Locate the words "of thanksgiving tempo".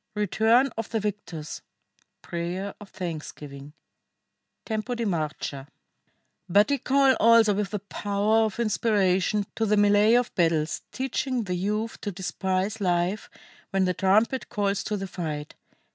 2.81-4.95